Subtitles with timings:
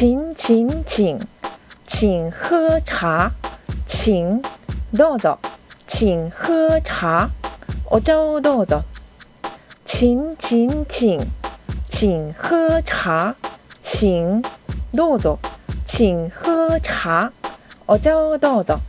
[0.00, 1.20] 请请请，
[1.86, 3.30] 请喝茶，
[3.86, 4.40] 请
[4.94, 5.36] どうぞ，
[5.86, 7.28] 请喝茶，
[7.90, 8.82] お茶をどうぞ。
[9.84, 11.26] 请请请，
[11.90, 13.34] 请喝茶，
[13.82, 14.42] 请
[14.94, 15.38] どうぞ，
[15.84, 17.30] 请喝茶，
[17.86, 18.80] お茶をどうぞ。